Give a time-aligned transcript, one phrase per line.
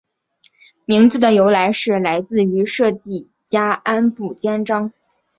[0.85, 4.91] 名字的由来是来自于设计家安部兼章。